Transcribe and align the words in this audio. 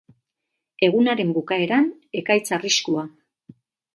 Egunaren 0.87 1.33
bukaeran, 1.35 1.85
ekaitz 2.21 2.45
arriskua. 2.59 3.07